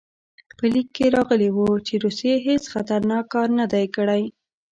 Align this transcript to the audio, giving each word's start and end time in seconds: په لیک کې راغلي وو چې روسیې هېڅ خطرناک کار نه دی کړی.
په 0.57 0.65
لیک 0.73 0.87
کې 0.95 1.05
راغلي 1.17 1.49
وو 1.55 1.69
چې 1.87 1.93
روسیې 2.05 2.35
هېڅ 2.47 2.63
خطرناک 2.73 3.25
کار 3.33 3.47
نه 3.59 3.65
دی 3.73 3.85
کړی. 3.95 4.23